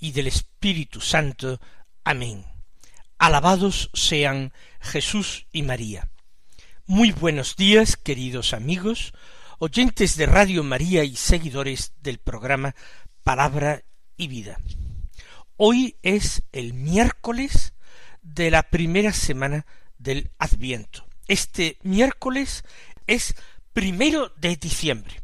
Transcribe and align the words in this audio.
y 0.00 0.12
del 0.12 0.26
Espíritu 0.26 1.00
Santo. 1.00 1.60
Amén. 2.02 2.44
Alabados 3.18 3.90
sean 3.94 4.52
Jesús 4.80 5.46
y 5.52 5.62
María. 5.62 6.10
Muy 6.86 7.12
buenos 7.12 7.54
días, 7.54 7.96
queridos 7.96 8.52
amigos, 8.52 9.12
oyentes 9.58 10.16
de 10.16 10.26
Radio 10.26 10.64
María 10.64 11.04
y 11.04 11.14
seguidores 11.14 11.92
del 12.02 12.18
programa 12.18 12.74
Palabra 13.22 13.84
y 14.16 14.26
Vida. 14.26 14.58
Hoy 15.56 15.96
es 16.02 16.42
el 16.50 16.74
miércoles 16.74 17.74
de 18.22 18.50
la 18.50 18.64
primera 18.64 19.12
semana 19.12 19.66
del 19.98 20.30
Adviento. 20.38 21.06
Este 21.28 21.78
miércoles 21.82 22.64
es 23.06 23.36
primero 23.72 24.32
de 24.36 24.56
diciembre 24.56 25.20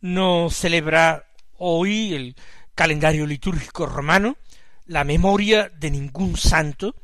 no 0.00 0.50
celebra 0.50 1.26
hoy 1.56 2.14
el 2.14 2.36
calendario 2.80 3.26
litúrgico 3.26 3.84
romano 3.84 4.38
la 4.86 5.04
memoria 5.04 5.68
de 5.68 5.90
ningún 5.90 6.38
santo, 6.38 6.94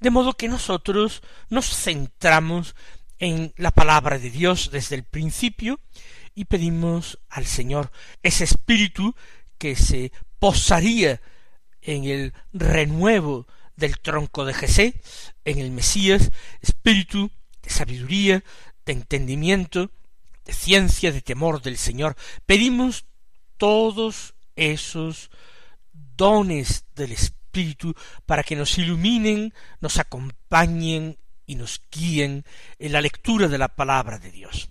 de 0.00 0.08
modo 0.08 0.38
que 0.38 0.48
nosotros 0.48 1.22
nos 1.50 1.66
centramos 1.66 2.74
en 3.18 3.52
la 3.58 3.72
palabra 3.72 4.18
de 4.18 4.30
Dios 4.30 4.70
desde 4.72 4.96
el 4.96 5.04
principio 5.04 5.80
y 6.34 6.46
pedimos 6.46 7.18
al 7.28 7.44
Señor 7.44 7.92
ese 8.22 8.44
espíritu 8.44 9.14
que 9.58 9.76
se 9.76 10.12
posaría 10.38 11.20
en 11.82 12.04
el 12.04 12.32
renuevo 12.54 13.46
del 13.76 14.00
tronco 14.00 14.46
de 14.46 14.54
Jesé, 14.54 15.02
en 15.44 15.58
el 15.58 15.72
Mesías, 15.72 16.30
espíritu 16.62 17.30
de 17.60 17.68
sabiduría, 17.68 18.42
de 18.86 18.94
entendimiento, 18.94 19.90
de 20.46 20.54
ciencia, 20.54 21.12
de 21.12 21.20
temor 21.20 21.60
del 21.60 21.76
Señor. 21.76 22.16
Pedimos 22.46 23.04
todos 23.58 24.32
esos 24.56 25.30
dones 25.92 26.84
del 26.94 27.12
Espíritu 27.12 27.94
para 28.26 28.42
que 28.42 28.56
nos 28.56 28.78
iluminen, 28.78 29.52
nos 29.80 29.98
acompañen 29.98 31.18
y 31.46 31.54
nos 31.54 31.82
guíen 31.90 32.44
en 32.78 32.92
la 32.92 33.00
lectura 33.00 33.48
de 33.48 33.58
la 33.58 33.68
palabra 33.68 34.18
de 34.18 34.30
Dios. 34.30 34.68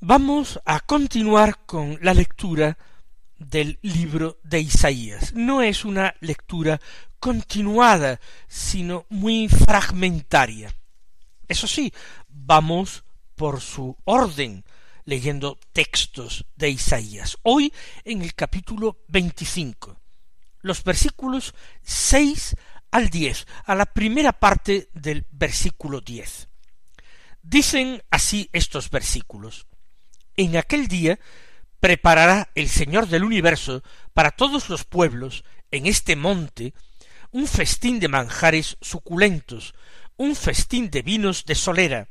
Vamos 0.00 0.60
a 0.64 0.80
continuar 0.80 1.64
con 1.64 1.98
la 2.02 2.14
lectura 2.14 2.76
del 3.38 3.78
libro 3.82 4.38
de 4.42 4.60
Isaías. 4.60 5.32
No 5.34 5.62
es 5.62 5.84
una 5.84 6.14
lectura 6.20 6.80
continuada, 7.18 8.20
sino 8.48 9.06
muy 9.08 9.48
fragmentaria. 9.48 10.74
Eso 11.48 11.66
sí, 11.66 11.92
vamos 12.28 13.04
por 13.36 13.60
su 13.60 13.96
orden, 14.04 14.64
leyendo 15.04 15.58
textos 15.72 16.44
de 16.56 16.70
Isaías. 16.70 17.38
Hoy 17.42 17.72
en 18.04 18.22
el 18.22 18.34
capítulo 18.34 18.98
25, 19.08 20.00
los 20.60 20.84
versículos 20.84 21.54
6 21.82 22.56
al 22.90 23.08
10, 23.08 23.46
a 23.64 23.74
la 23.74 23.86
primera 23.86 24.32
parte 24.32 24.88
del 24.92 25.26
versículo 25.30 26.00
10. 26.00 26.48
Dicen 27.42 28.02
así 28.10 28.48
estos 28.52 28.90
versículos. 28.90 29.66
En 30.36 30.56
aquel 30.56 30.88
día 30.88 31.18
preparará 31.80 32.50
el 32.54 32.68
Señor 32.68 33.08
del 33.08 33.24
universo 33.24 33.82
para 34.14 34.30
todos 34.30 34.68
los 34.68 34.84
pueblos 34.84 35.44
en 35.70 35.86
este 35.86 36.14
monte 36.14 36.74
un 37.32 37.48
festín 37.48 37.98
de 37.98 38.08
manjares 38.08 38.76
suculentos, 38.80 39.74
un 40.16 40.36
festín 40.36 40.90
de 40.90 41.02
vinos 41.02 41.44
de 41.46 41.54
solera, 41.54 42.08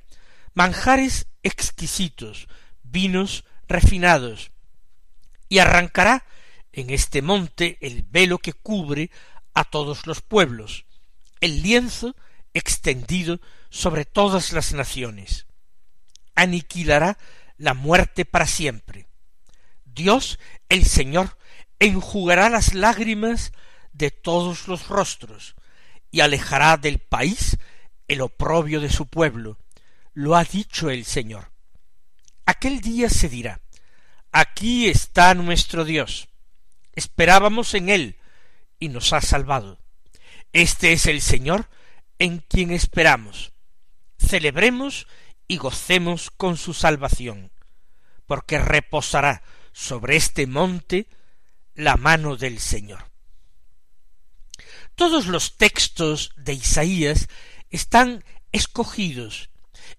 manjares 0.53 1.27
exquisitos, 1.43 2.47
vinos 2.91 3.45
refinados, 3.67 4.51
y 5.49 5.59
arrancará 5.59 6.25
en 6.73 6.89
este 6.89 7.21
monte 7.21 7.77
el 7.81 8.03
velo 8.03 8.37
que 8.37 8.53
cubre 8.53 9.11
a 9.53 9.63
todos 9.63 10.07
los 10.07 10.21
pueblos, 10.21 10.85
el 11.39 11.61
lienzo 11.61 12.15
extendido 12.53 13.39
sobre 13.69 14.05
todas 14.05 14.53
las 14.53 14.73
naciones. 14.73 15.47
Aniquilará 16.35 17.17
la 17.57 17.73
muerte 17.73 18.25
para 18.25 18.47
siempre. 18.47 19.07
Dios, 19.85 20.39
el 20.69 20.85
Señor, 20.85 21.37
enjugará 21.79 22.49
las 22.49 22.73
lágrimas 22.73 23.51
de 23.93 24.11
todos 24.11 24.67
los 24.67 24.87
rostros, 24.87 25.55
y 26.11 26.21
alejará 26.21 26.77
del 26.77 26.99
país 26.99 27.57
el 28.07 28.21
oprobio 28.21 28.81
de 28.81 28.89
su 28.89 29.07
pueblo, 29.07 29.57
lo 30.13 30.35
ha 30.35 30.43
dicho 30.43 30.89
el 30.89 31.05
Señor. 31.05 31.50
Aquel 32.51 32.81
día 32.81 33.09
se 33.09 33.29
dirá, 33.29 33.61
aquí 34.33 34.89
está 34.89 35.33
nuestro 35.35 35.85
Dios, 35.85 36.27
esperábamos 36.91 37.73
en 37.75 37.87
él, 37.87 38.17
y 38.77 38.89
nos 38.89 39.13
ha 39.13 39.21
salvado. 39.21 39.79
Este 40.51 40.91
es 40.91 41.05
el 41.05 41.21
Señor 41.21 41.69
en 42.19 42.39
quien 42.39 42.71
esperamos. 42.71 43.53
Celebremos 44.17 45.07
y 45.47 45.55
gocemos 45.59 46.29
con 46.29 46.57
su 46.57 46.73
salvación, 46.73 47.53
porque 48.25 48.59
reposará 48.59 49.43
sobre 49.71 50.17
este 50.17 50.45
monte 50.45 51.07
la 51.73 51.95
mano 51.95 52.35
del 52.35 52.59
Señor. 52.59 53.05
Todos 54.95 55.27
los 55.27 55.55
textos 55.55 56.33
de 56.35 56.51
Isaías 56.51 57.29
están 57.69 58.25
escogidos 58.51 59.51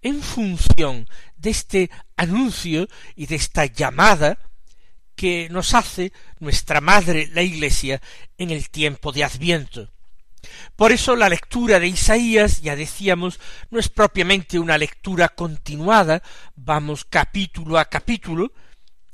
en 0.03 0.23
función 0.23 1.09
de 1.43 1.51
este 1.51 1.91
anuncio 2.17 2.89
y 3.17 3.27
de 3.27 3.35
esta 3.35 3.67
llamada 3.67 4.39
que 5.15 5.49
nos 5.51 5.75
hace 5.75 6.13
nuestra 6.39 6.81
Madre 6.81 7.29
la 7.33 7.43
Iglesia 7.43 8.01
en 8.39 8.51
el 8.51 8.71
tiempo 8.71 9.13
de 9.13 9.25
Adviento. 9.25 9.91
Por 10.75 10.91
eso 10.91 11.15
la 11.15 11.29
lectura 11.29 11.79
de 11.79 11.89
Isaías, 11.89 12.63
ya 12.63 12.75
decíamos, 12.75 13.39
no 13.71 13.79
es 13.79 13.89
propiamente 13.89 14.59
una 14.59 14.79
lectura 14.79 15.29
continuada, 15.29 16.23
vamos 16.57 17.05
capítulo 17.05 17.79
a 17.79 17.85
capítulo, 17.85 18.53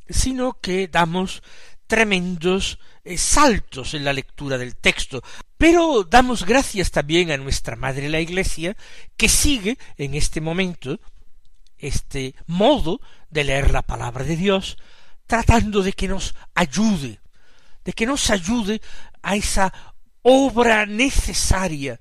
sino 0.08 0.58
que 0.60 0.88
damos 0.88 1.42
tremendos 1.86 2.78
eh, 3.04 3.18
saltos 3.18 3.94
en 3.94 4.04
la 4.04 4.12
lectura 4.12 4.56
del 4.56 4.76
texto. 4.76 5.22
Pero 5.56 6.04
damos 6.04 6.46
gracias 6.46 6.90
también 6.90 7.30
a 7.30 7.36
nuestra 7.36 7.76
Madre 7.76 8.08
la 8.08 8.20
Iglesia, 8.20 8.76
que 9.16 9.28
sigue 9.28 9.76
en 9.96 10.14
este 10.14 10.40
momento 10.40 11.00
este 11.78 12.34
modo 12.46 13.00
de 13.30 13.44
leer 13.44 13.70
la 13.70 13.82
palabra 13.82 14.24
de 14.24 14.36
Dios, 14.36 14.76
tratando 15.26 15.82
de 15.82 15.92
que 15.92 16.08
nos 16.08 16.34
ayude, 16.54 17.20
de 17.84 17.92
que 17.92 18.06
nos 18.06 18.30
ayude 18.30 18.80
a 19.22 19.36
esa 19.36 19.72
obra 20.22 20.86
necesaria 20.86 22.00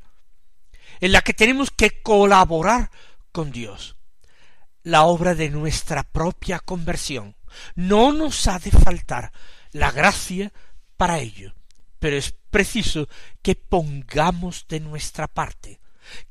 en 0.99 1.11
la 1.11 1.21
que 1.21 1.33
tenemos 1.33 1.71
que 1.71 2.01
colaborar 2.01 2.89
con 3.31 3.51
Dios, 3.51 3.95
la 4.83 5.03
obra 5.03 5.35
de 5.35 5.49
nuestra 5.49 6.03
propia 6.03 6.59
conversión. 6.59 7.35
No 7.75 8.11
nos 8.11 8.47
ha 8.47 8.59
de 8.59 8.71
faltar 8.71 9.31
la 9.71 9.91
gracia 9.91 10.51
para 10.95 11.19
ello, 11.19 11.53
pero 11.99 12.17
es 12.17 12.33
preciso 12.49 13.07
que 13.41 13.55
pongamos 13.55 14.65
de 14.67 14.79
nuestra 14.79 15.27
parte, 15.27 15.79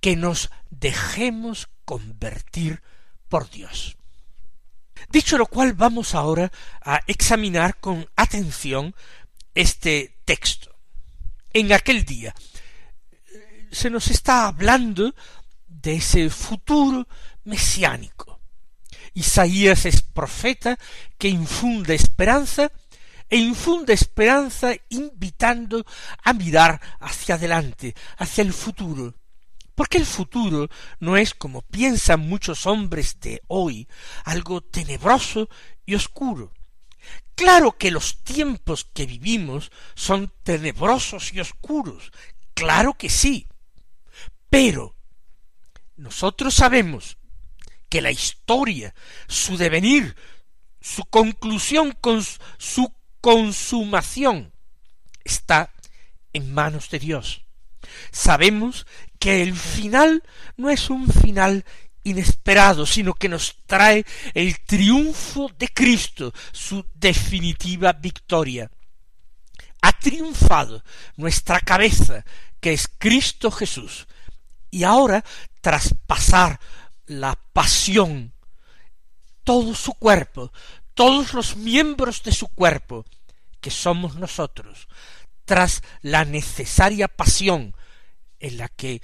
que 0.00 0.16
nos 0.16 0.50
dejemos 0.70 1.68
convertir 1.84 2.82
por 3.28 3.48
Dios. 3.50 3.96
Dicho 5.08 5.38
lo 5.38 5.46
cual, 5.46 5.74
vamos 5.74 6.14
ahora 6.14 6.50
a 6.82 7.00
examinar 7.06 7.78
con 7.78 8.08
atención 8.16 8.94
este 9.54 10.20
texto. 10.24 10.74
En 11.52 11.72
aquel 11.72 12.04
día 12.04 12.34
se 13.70 13.90
nos 13.90 14.08
está 14.08 14.46
hablando 14.46 15.14
de 15.66 15.96
ese 15.96 16.30
futuro 16.30 17.06
mesiánico. 17.44 18.40
Isaías 19.14 19.86
es 19.86 20.02
profeta 20.02 20.78
que 21.18 21.28
infunde 21.28 21.94
esperanza 21.94 22.70
e 23.28 23.38
infunde 23.38 23.92
esperanza 23.92 24.74
invitando 24.90 25.84
a 26.22 26.32
mirar 26.32 26.80
hacia 27.00 27.36
adelante, 27.36 27.94
hacia 28.18 28.42
el 28.42 28.52
futuro. 28.52 29.14
Porque 29.76 29.98
el 29.98 30.06
futuro 30.06 30.68
no 30.98 31.16
es, 31.16 31.34
como 31.34 31.62
piensan 31.62 32.20
muchos 32.20 32.66
hombres 32.66 33.20
de 33.20 33.42
hoy, 33.46 33.86
algo 34.24 34.62
tenebroso 34.62 35.48
y 35.84 35.94
oscuro. 35.94 36.52
Claro 37.36 37.76
que 37.76 37.90
los 37.90 38.24
tiempos 38.24 38.86
que 38.92 39.06
vivimos 39.06 39.70
son 39.94 40.32
tenebrosos 40.42 41.32
y 41.34 41.40
oscuros, 41.40 42.10
claro 42.54 42.94
que 42.94 43.10
sí, 43.10 43.46
pero 44.48 44.96
nosotros 45.96 46.54
sabemos 46.54 47.18
que 47.90 48.00
la 48.00 48.10
historia, 48.10 48.94
su 49.28 49.58
devenir, 49.58 50.16
su 50.80 51.04
conclusión 51.04 51.92
con 52.00 52.24
su 52.58 52.94
consumación 53.20 54.52
está 55.22 55.70
en 56.32 56.54
manos 56.54 56.88
de 56.88 56.98
Dios. 56.98 57.45
Sabemos 58.10 58.86
que 59.18 59.42
el 59.42 59.54
final 59.56 60.22
no 60.56 60.70
es 60.70 60.90
un 60.90 61.08
final 61.08 61.64
inesperado, 62.04 62.86
sino 62.86 63.14
que 63.14 63.28
nos 63.28 63.56
trae 63.66 64.04
el 64.34 64.60
triunfo 64.60 65.50
de 65.58 65.68
Cristo, 65.68 66.32
su 66.52 66.84
definitiva 66.94 67.92
victoria. 67.92 68.70
Ha 69.82 69.92
triunfado 69.98 70.84
nuestra 71.16 71.60
cabeza, 71.60 72.24
que 72.60 72.72
es 72.72 72.88
Cristo 72.98 73.50
Jesús, 73.50 74.06
y 74.70 74.84
ahora, 74.84 75.24
tras 75.60 75.94
pasar 76.06 76.60
la 77.06 77.38
pasión, 77.52 78.32
todo 79.42 79.74
su 79.74 79.92
cuerpo, 79.94 80.52
todos 80.94 81.34
los 81.34 81.56
miembros 81.56 82.22
de 82.22 82.32
su 82.32 82.48
cuerpo, 82.48 83.04
que 83.60 83.70
somos 83.70 84.16
nosotros, 84.16 84.88
tras 85.46 85.82
la 86.02 86.26
necesaria 86.26 87.08
pasión 87.08 87.74
en 88.38 88.58
la 88.58 88.68
que 88.68 89.00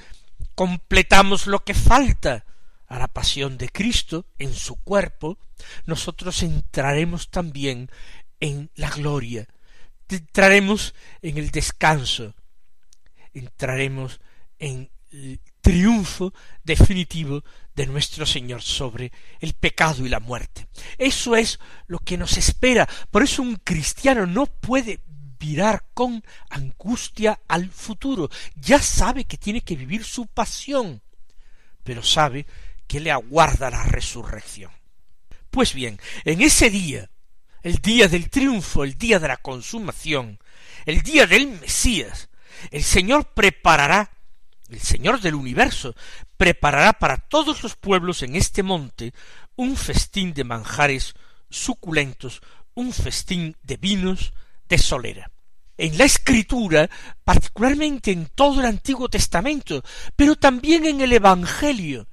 completamos 0.54 1.46
lo 1.46 1.64
que 1.64 1.72
falta 1.72 2.44
a 2.86 2.98
la 2.98 3.08
pasión 3.08 3.56
de 3.56 3.70
Cristo 3.70 4.26
en 4.38 4.52
su 4.52 4.76
cuerpo, 4.76 5.38
nosotros 5.86 6.42
entraremos 6.42 7.30
también 7.30 7.90
en 8.40 8.70
la 8.74 8.90
gloria, 8.90 9.48
entraremos 10.08 10.94
en 11.22 11.38
el 11.38 11.50
descanso, 11.50 12.34
entraremos 13.32 14.20
en 14.58 14.90
el 15.10 15.40
triunfo 15.60 16.34
definitivo 16.64 17.44
de 17.74 17.86
nuestro 17.86 18.26
Señor 18.26 18.62
sobre 18.62 19.12
el 19.40 19.54
pecado 19.54 20.04
y 20.04 20.08
la 20.08 20.20
muerte. 20.20 20.66
Eso 20.98 21.36
es 21.36 21.60
lo 21.86 21.98
que 21.98 22.18
nos 22.18 22.36
espera. 22.36 22.88
Por 23.10 23.22
eso 23.22 23.42
un 23.42 23.56
cristiano 23.56 24.26
no 24.26 24.46
puede 24.46 25.00
mirar 25.42 25.84
con 25.92 26.22
angustia 26.50 27.40
al 27.48 27.68
futuro. 27.70 28.30
Ya 28.54 28.80
sabe 28.80 29.24
que 29.24 29.36
tiene 29.36 29.62
que 29.62 29.76
vivir 29.76 30.04
su 30.04 30.26
pasión, 30.26 31.02
pero 31.82 32.02
sabe 32.02 32.46
que 32.86 33.00
le 33.00 33.10
aguarda 33.10 33.70
la 33.70 33.82
resurrección. 33.82 34.70
Pues 35.50 35.74
bien, 35.74 36.00
en 36.24 36.40
ese 36.40 36.70
día, 36.70 37.10
el 37.62 37.76
día 37.78 38.08
del 38.08 38.30
triunfo, 38.30 38.84
el 38.84 38.96
día 38.96 39.18
de 39.18 39.28
la 39.28 39.36
consumación, 39.36 40.38
el 40.86 41.02
día 41.02 41.26
del 41.26 41.48
Mesías, 41.48 42.28
el 42.70 42.82
Señor 42.84 43.32
preparará, 43.34 44.10
el 44.68 44.80
Señor 44.80 45.20
del 45.20 45.34
universo, 45.34 45.94
preparará 46.36 46.92
para 46.94 47.16
todos 47.16 47.62
los 47.62 47.76
pueblos 47.76 48.22
en 48.22 48.36
este 48.36 48.62
monte 48.62 49.12
un 49.56 49.76
festín 49.76 50.32
de 50.32 50.44
manjares 50.44 51.14
suculentos, 51.50 52.40
un 52.74 52.92
festín 52.92 53.56
de 53.62 53.76
vinos 53.76 54.32
En 55.76 55.98
la 55.98 56.04
escritura, 56.04 56.88
particularmente 57.24 58.12
en 58.12 58.26
todo 58.34 58.60
el 58.60 58.66
Antiguo 58.66 59.08
Testamento, 59.08 59.82
pero 60.16 60.36
también 60.36 60.86
en 60.86 61.00
el 61.00 61.12
Evangelio, 61.12 62.06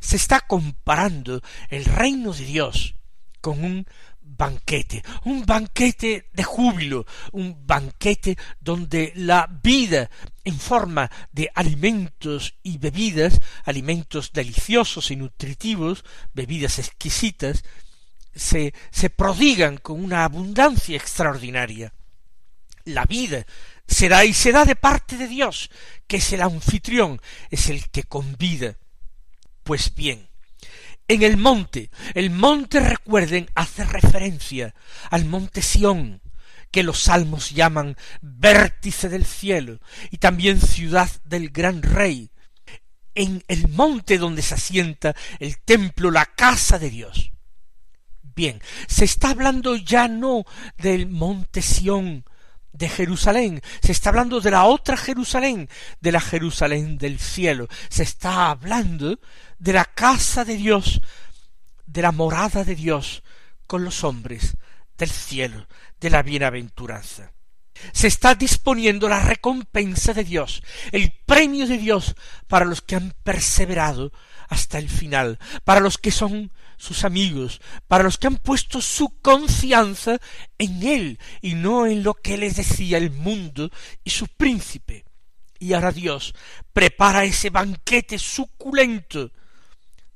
se 0.00 0.16
está 0.16 0.40
comparando 0.40 1.42
el 1.68 1.84
reino 1.84 2.32
de 2.32 2.44
Dios 2.44 2.94
con 3.40 3.64
un 3.64 3.86
banquete, 4.20 5.02
un 5.24 5.44
banquete 5.44 6.30
de 6.32 6.42
júbilo, 6.42 7.06
un 7.32 7.66
banquete 7.66 8.36
donde 8.60 9.12
la 9.14 9.48
vida 9.62 10.10
en 10.44 10.58
forma 10.58 11.10
de 11.32 11.50
alimentos 11.54 12.54
y 12.62 12.78
bebidas, 12.78 13.40
alimentos 13.64 14.32
deliciosos 14.32 15.10
y 15.10 15.16
nutritivos, 15.16 16.04
bebidas 16.32 16.78
exquisitas, 16.78 17.64
se, 18.34 18.74
se 18.90 19.10
prodigan 19.10 19.76
con 19.76 20.02
una 20.02 20.24
abundancia 20.24 20.96
extraordinaria. 20.96 21.92
La 22.84 23.04
vida 23.04 23.46
se 23.86 24.08
da 24.08 24.24
y 24.24 24.32
se 24.32 24.52
da 24.52 24.64
de 24.64 24.76
parte 24.76 25.16
de 25.16 25.28
Dios, 25.28 25.70
que 26.06 26.16
es 26.16 26.32
el 26.32 26.42
anfitrión, 26.42 27.20
es 27.50 27.68
el 27.68 27.88
que 27.90 28.04
convida. 28.04 28.76
Pues 29.62 29.94
bien, 29.94 30.28
en 31.08 31.22
el 31.22 31.36
monte, 31.36 31.90
el 32.14 32.30
monte 32.30 32.80
recuerden 32.80 33.48
hace 33.54 33.84
referencia 33.84 34.74
al 35.10 35.24
monte 35.24 35.62
Sión, 35.62 36.22
que 36.70 36.82
los 36.82 37.00
salmos 37.00 37.50
llaman 37.50 37.96
vértice 38.22 39.08
del 39.08 39.26
cielo 39.26 39.78
y 40.10 40.18
también 40.18 40.60
ciudad 40.60 41.10
del 41.24 41.50
gran 41.50 41.82
rey, 41.82 42.30
en 43.14 43.44
el 43.46 43.68
monte 43.68 44.16
donde 44.16 44.40
se 44.40 44.54
asienta 44.54 45.14
el 45.38 45.58
templo, 45.58 46.10
la 46.10 46.24
casa 46.24 46.78
de 46.78 46.88
Dios. 46.88 47.31
Bien, 48.34 48.60
se 48.88 49.04
está 49.04 49.30
hablando 49.30 49.76
ya 49.76 50.08
no 50.08 50.44
del 50.78 51.08
monte 51.08 51.62
Sión, 51.62 52.24
de 52.72 52.88
Jerusalén, 52.88 53.60
se 53.82 53.92
está 53.92 54.08
hablando 54.08 54.40
de 54.40 54.50
la 54.50 54.64
otra 54.64 54.96
Jerusalén, 54.96 55.68
de 56.00 56.12
la 56.12 56.20
Jerusalén 56.20 56.96
del 56.96 57.18
cielo, 57.18 57.68
se 57.90 58.02
está 58.02 58.50
hablando 58.50 59.20
de 59.58 59.72
la 59.72 59.84
casa 59.84 60.44
de 60.44 60.56
Dios, 60.56 61.02
de 61.86 62.02
la 62.02 62.12
morada 62.12 62.64
de 62.64 62.74
Dios 62.74 63.22
con 63.66 63.84
los 63.84 64.04
hombres, 64.04 64.56
del 64.96 65.10
cielo, 65.10 65.68
de 66.00 66.10
la 66.10 66.22
bienaventuranza. 66.22 67.32
Se 67.92 68.06
está 68.06 68.34
disponiendo 68.34 69.08
la 69.08 69.20
recompensa 69.20 70.14
de 70.14 70.24
Dios, 70.24 70.62
el 70.92 71.12
premio 71.26 71.66
de 71.66 71.78
Dios 71.78 72.14
para 72.46 72.64
los 72.64 72.80
que 72.80 72.96
han 72.96 73.14
perseverado 73.22 74.12
hasta 74.48 74.78
el 74.78 74.88
final, 74.88 75.38
para 75.64 75.80
los 75.80 75.98
que 75.98 76.10
son 76.10 76.52
sus 76.82 77.04
amigos, 77.04 77.60
para 77.86 78.02
los 78.02 78.18
que 78.18 78.26
han 78.26 78.38
puesto 78.38 78.80
su 78.80 79.20
confianza 79.20 80.18
en 80.58 80.82
Él 80.82 81.20
y 81.40 81.54
no 81.54 81.86
en 81.86 82.02
lo 82.02 82.14
que 82.14 82.36
les 82.36 82.56
decía 82.56 82.98
el 82.98 83.12
mundo 83.12 83.70
y 84.02 84.10
su 84.10 84.26
príncipe. 84.26 85.04
Y 85.60 85.74
ahora 85.74 85.92
Dios 85.92 86.34
prepara 86.72 87.22
ese 87.22 87.50
banquete 87.50 88.18
suculento, 88.18 89.30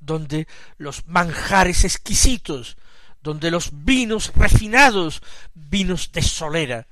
donde 0.00 0.49
los 0.76 1.06
manjares 1.06 1.85
exquisitos, 1.85 2.76
donde 3.23 3.52
los 3.52 3.70
vinos 3.85 4.32
refinados, 4.35 5.23
vinos 5.54 6.11
de 6.11 6.23
solera, 6.23 6.88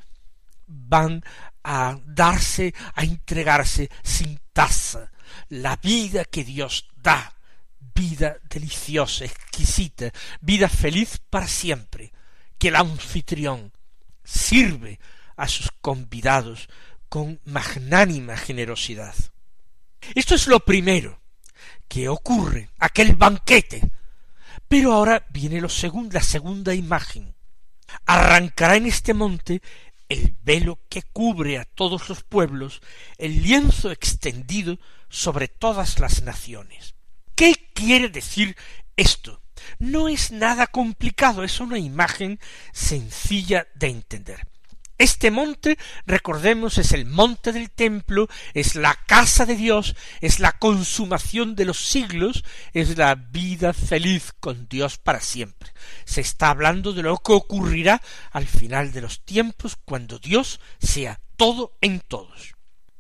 van 0.69 1.25
a 1.65 1.99
darse, 2.07 2.73
a 2.95 3.03
entregarse 3.03 3.91
sin 4.05 4.39
taza, 4.53 5.11
la 5.49 5.75
vida 5.79 6.25
que 6.25 6.45
Dios 6.45 6.87
da 6.95 7.34
vida 7.95 8.37
deliciosa, 8.49 9.25
exquisita, 9.25 10.13
vida 10.41 10.69
feliz 10.69 11.21
para 11.31 11.49
siempre, 11.49 12.13
que 12.59 12.69
el 12.69 12.77
anfitrión 12.77 13.73
sirve 14.25 14.99
a 15.37 15.49
sus 15.49 15.71
convidados 15.81 16.69
con 17.09 17.41
magnánima 17.45 18.37
generosidad. 18.37 19.15
Esto 20.15 20.35
es 20.35 20.47
lo 20.47 20.61
primero 20.61 21.23
que 21.89 22.09
ocurre, 22.09 22.71
aquel 22.79 23.15
banquete. 23.15 23.91
Pero 24.69 24.93
ahora 24.93 25.27
viene 25.31 25.61
lo 25.61 25.69
la 26.11 26.23
segunda 26.23 26.75
imagen. 26.75 27.35
Arrancará 28.07 28.77
en 28.77 28.87
este 28.87 29.15
monte 29.15 29.63
el 30.09 30.37
velo 30.43 30.81
que 30.89 31.03
cubre 31.03 31.59
a 31.59 31.65
todos 31.65 32.09
los 32.09 32.23
pueblos, 32.23 32.81
el 33.19 33.43
lienzo 33.43 33.91
extendido 33.91 34.79
sobre 35.09 35.49
todas 35.49 35.99
las 35.99 36.23
naciones. 36.23 36.94
¿Qué 37.35 37.55
quiere 37.75 38.11
decir 38.11 38.57
esto? 38.97 39.41
No 39.81 40.09
es 40.09 40.31
nada 40.31 40.69
complicado, 40.69 41.43
es 41.43 41.59
una 41.59 41.79
imagen 41.79 42.39
sencilla 42.73 43.67
de 43.75 43.89
entender. 43.89 44.47
Este 44.97 45.33
monte, 45.33 45.77
recordemos, 46.07 46.79
es 46.79 46.93
el 46.93 47.07
monte 47.07 47.53
del 47.53 47.73
templo, 47.73 48.29
es 48.53 48.77
la 48.77 48.95
casa 48.95 49.45
de 49.45 49.57
Dios, 49.57 49.97
es 50.21 50.39
la 50.39 50.53
consumación 50.53 51.57
de 51.57 51.65
los 51.65 51.85
siglos, 51.85 52.45
es 52.73 52.97
la 52.97 53.17
vida 53.17 53.73
feliz 53.73 54.33
con 54.39 54.69
Dios 54.69 54.99
para 54.99 55.21
siempre. 55.21 55.73
Se 56.05 56.21
está 56.21 56.51
hablando 56.51 56.93
de 56.93 57.03
lo 57.03 57.19
que 57.19 57.33
ocurrirá 57.33 58.01
al 58.31 58.47
final 58.47 58.93
de 58.93 59.01
los 59.01 59.25
tiempos 59.25 59.77
cuando 59.85 60.21
Dios 60.21 60.61
sea 60.79 61.21
todo 61.37 61.77
en 61.81 61.99
todos. 61.99 62.55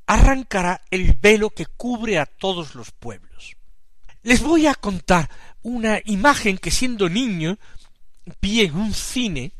Arrancará 0.07 0.83
el 0.91 1.13
velo 1.13 1.51
que 1.51 1.67
cubre 1.67 2.19
a 2.19 2.27
todos 2.27 2.75
los 2.75 2.91
pueblos. 2.91 3.57
Les 4.25 4.41
voy 4.41 4.67
a 4.67 4.75
contar 4.75 5.29
una 5.63 6.01
imagen 6.07 6.57
que 6.57 6.71
siendo 6.71 7.11
niño 7.11 7.59
vi 8.41 8.63
en 8.63 8.75
un 8.75 8.95
cine 8.95 9.53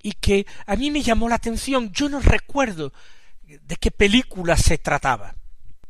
y 0.00 0.12
que 0.12 0.46
a 0.64 0.76
mí 0.76 0.92
me 0.92 1.02
llamó 1.02 1.28
la 1.28 1.34
atención. 1.34 1.90
Yo 1.92 2.08
no 2.08 2.20
recuerdo 2.20 2.92
de 3.42 3.76
qué 3.76 3.90
película 3.90 4.56
se 4.56 4.78
trataba. 4.78 5.34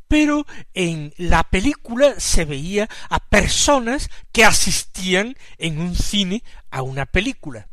Pero 0.07 0.47
en 0.73 1.13
la 1.17 1.43
película 1.43 2.19
se 2.19 2.43
veía 2.43 2.89
a 3.07 3.19
personas 3.19 4.09
que 4.31 4.45
asistían 4.45 5.37
en 5.59 5.79
un 5.79 5.95
cine 5.95 6.43
a 6.71 6.81
una 6.81 7.05
película. 7.05 7.67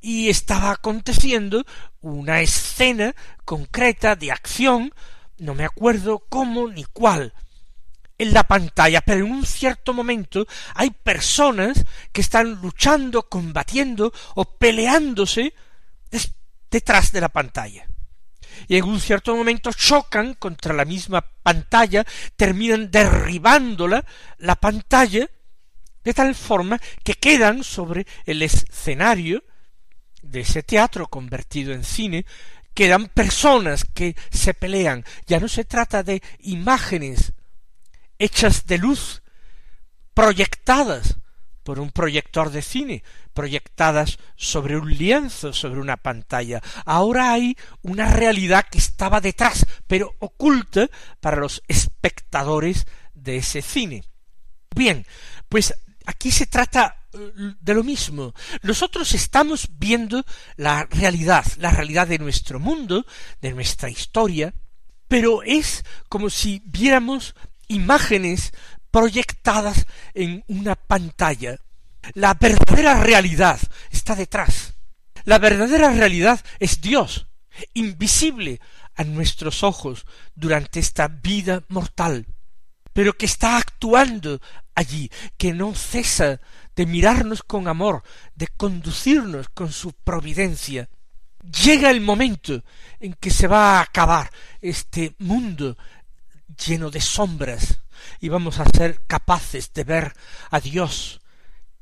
y 0.00 0.28
estaba 0.28 0.70
aconteciendo 0.70 1.64
una 2.00 2.40
escena 2.40 3.14
concreta 3.44 4.16
de 4.16 4.32
acción, 4.32 4.92
no 5.38 5.54
me 5.54 5.64
acuerdo 5.64 6.20
cómo 6.28 6.68
ni 6.68 6.84
cuál, 6.84 7.32
en 8.22 8.32
la 8.32 8.44
pantalla, 8.44 9.00
pero 9.00 9.24
en 9.24 9.32
un 9.32 9.46
cierto 9.46 9.92
momento 9.92 10.46
hay 10.74 10.90
personas 10.90 11.84
que 12.12 12.20
están 12.20 12.60
luchando, 12.62 13.28
combatiendo 13.28 14.12
o 14.34 14.44
peleándose 14.44 15.54
detrás 16.70 17.12
de 17.12 17.20
la 17.20 17.28
pantalla. 17.28 17.86
Y 18.68 18.76
en 18.76 18.84
un 18.84 19.00
cierto 19.00 19.36
momento 19.36 19.72
chocan 19.72 20.34
contra 20.34 20.74
la 20.74 20.84
misma 20.84 21.20
pantalla, 21.42 22.04
terminan 22.36 22.90
derribándola, 22.90 24.04
la 24.38 24.56
pantalla, 24.56 25.28
de 26.04 26.14
tal 26.14 26.34
forma 26.34 26.80
que 27.04 27.14
quedan 27.14 27.62
sobre 27.62 28.06
el 28.24 28.42
escenario 28.42 29.44
de 30.22 30.40
ese 30.40 30.62
teatro 30.62 31.08
convertido 31.08 31.72
en 31.72 31.84
cine, 31.84 32.24
quedan 32.74 33.08
personas 33.08 33.84
que 33.84 34.16
se 34.30 34.54
pelean. 34.54 35.04
Ya 35.26 35.40
no 35.40 35.48
se 35.48 35.64
trata 35.64 36.02
de 36.02 36.22
imágenes 36.40 37.32
hechas 38.22 38.66
de 38.66 38.78
luz, 38.78 39.22
proyectadas 40.14 41.16
por 41.62 41.78
un 41.78 41.90
proyector 41.90 42.50
de 42.50 42.62
cine, 42.62 43.02
proyectadas 43.34 44.18
sobre 44.36 44.76
un 44.76 44.90
lienzo, 44.90 45.52
sobre 45.52 45.80
una 45.80 45.96
pantalla. 45.96 46.60
Ahora 46.84 47.32
hay 47.32 47.56
una 47.82 48.10
realidad 48.10 48.66
que 48.70 48.78
estaba 48.78 49.20
detrás, 49.20 49.66
pero 49.86 50.14
oculta 50.18 50.88
para 51.20 51.36
los 51.36 51.62
espectadores 51.68 52.86
de 53.14 53.36
ese 53.36 53.62
cine. 53.62 54.04
Bien, 54.74 55.06
pues 55.48 55.74
aquí 56.06 56.30
se 56.30 56.46
trata 56.46 57.06
eh, 57.12 57.32
de 57.60 57.74
lo 57.74 57.84
mismo. 57.84 58.34
Nosotros 58.62 59.14
estamos 59.14 59.68
viendo 59.72 60.24
la 60.56 60.84
realidad, 60.84 61.44
la 61.58 61.70
realidad 61.70 62.08
de 62.08 62.18
nuestro 62.18 62.58
mundo, 62.58 63.06
de 63.40 63.52
nuestra 63.52 63.90
historia, 63.90 64.54
pero 65.08 65.42
es 65.42 65.84
como 66.08 66.30
si 66.30 66.62
viéramos 66.64 67.34
imágenes 67.68 68.52
proyectadas 68.90 69.86
en 70.14 70.44
una 70.48 70.76
pantalla. 70.76 71.58
La 72.14 72.34
verdadera 72.34 73.02
realidad 73.02 73.58
está 73.90 74.14
detrás. 74.14 74.74
La 75.24 75.38
verdadera 75.38 75.90
realidad 75.90 76.40
es 76.58 76.80
Dios, 76.80 77.28
invisible 77.74 78.60
a 78.94 79.04
nuestros 79.04 79.62
ojos 79.62 80.04
durante 80.34 80.80
esta 80.80 81.08
vida 81.08 81.62
mortal, 81.68 82.26
pero 82.92 83.14
que 83.14 83.26
está 83.26 83.56
actuando 83.56 84.40
allí, 84.74 85.10
que 85.38 85.52
no 85.52 85.74
cesa 85.74 86.40
de 86.74 86.86
mirarnos 86.86 87.42
con 87.42 87.68
amor, 87.68 88.02
de 88.34 88.48
conducirnos 88.48 89.48
con 89.48 89.72
su 89.72 89.92
providencia. 89.92 90.88
Llega 91.64 91.90
el 91.90 92.00
momento 92.00 92.62
en 93.00 93.14
que 93.14 93.30
se 93.30 93.46
va 93.46 93.78
a 93.78 93.82
acabar 93.82 94.30
este 94.60 95.14
mundo 95.18 95.76
lleno 96.56 96.90
de 96.90 97.00
sombras 97.00 97.80
y 98.20 98.28
vamos 98.28 98.58
a 98.58 98.64
ser 98.66 99.04
capaces 99.06 99.72
de 99.72 99.84
ver 99.84 100.14
a 100.50 100.60
Dios 100.60 101.20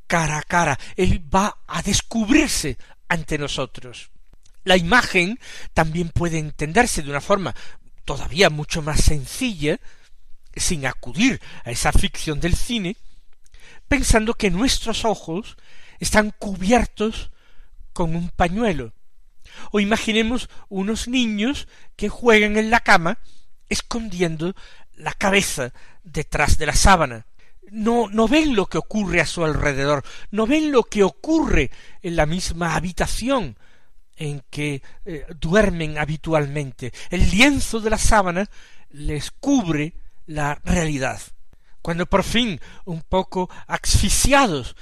cara 0.07 0.39
a 0.39 0.43
cara. 0.43 0.79
Él 0.97 1.23
va 1.33 1.59
a 1.69 1.83
descubrirse 1.83 2.77
ante 3.09 3.39
nosotros. 3.39 4.11
La 4.65 4.77
imagen 4.77 5.39
también 5.73 6.11
puede 6.11 6.39
entenderse 6.39 7.03
de 7.03 7.11
una 7.11 7.21
forma 7.21 7.55
todavía 8.05 8.51
mucho 8.51 8.83
más 8.83 9.01
sencilla, 9.01 9.79
sin 10.55 10.85
acudir 10.85 11.41
a 11.65 11.71
esa 11.71 11.93
ficción 11.93 12.41
del 12.41 12.57
cine, 12.57 12.97
pensando 13.89 14.35
que 14.35 14.51
nuestros 14.51 15.05
ojos 15.05 15.57
están 16.01 16.33
cubiertos 16.37 17.31
con 17.93 18.17
un 18.17 18.31
pañuelo. 18.31 18.93
O 19.71 19.81
imaginemos 19.81 20.49
unos 20.69 21.07
niños 21.07 21.69
que 21.97 22.09
juegan 22.09 22.57
en 22.57 22.71
la 22.71 22.81
cama 22.81 23.19
escondiendo 23.71 24.55
la 24.97 25.15
cabeza 25.15 25.73
detrás 26.05 26.59
de 26.59 26.67
la 26.67 26.75
sábana. 26.75 27.25
No, 27.71 28.09
no 28.11 28.29
ven 28.29 28.55
lo 28.55 28.67
que 28.67 28.79
ocurre 28.79 29.21
a 29.21 29.27
su 29.27 29.45
alrededor, 29.45 30.05
no 30.33 30.47
ven 30.47 30.73
lo 30.73 30.83
que 30.83 31.05
ocurre 31.05 31.71
en 32.03 32.17
la 32.17 32.27
misma 32.27 32.75
habitación 32.75 33.57
en 34.17 34.43
que 34.51 34.83
eh, 35.07 35.25
duermen 35.41 35.99
habitualmente. 35.99 36.93
El 37.09 37.31
lienzo 37.31 37.81
de 37.81 37.91
la 37.91 37.99
sábana 37.99 38.51
les 38.91 39.31
cubre 39.31 39.95
la 40.27 40.61
realidad. 40.65 41.21
Cuando 41.81 42.05
por 42.07 42.23
fin, 42.23 42.61
un 42.85 43.01
poco 43.01 43.49
asfixiados 43.67 44.77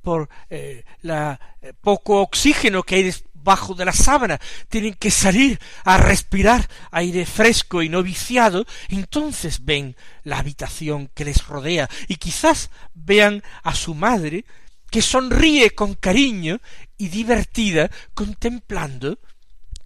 por 0.00 0.28
eh, 0.48 0.84
la 1.02 1.40
eh, 1.60 1.72
poco 1.80 2.20
oxígeno 2.20 2.84
que 2.84 2.94
hay 2.96 3.14
bajo 3.44 3.74
de 3.74 3.84
la 3.84 3.92
sábana, 3.92 4.40
tienen 4.68 4.94
que 4.94 5.10
salir 5.10 5.60
a 5.84 5.98
respirar 5.98 6.68
aire 6.90 7.26
fresco 7.26 7.82
y 7.82 7.88
no 7.88 8.02
viciado, 8.02 8.64
entonces 8.88 9.64
ven 9.64 9.96
la 10.24 10.38
habitación 10.38 11.10
que 11.14 11.26
les 11.26 11.46
rodea 11.46 11.88
y 12.08 12.16
quizás 12.16 12.70
vean 12.94 13.42
a 13.62 13.74
su 13.74 13.94
madre 13.94 14.44
que 14.90 15.02
sonríe 15.02 15.70
con 15.70 15.94
cariño 15.94 16.60
y 16.96 17.08
divertida 17.08 17.90
contemplando 18.14 19.18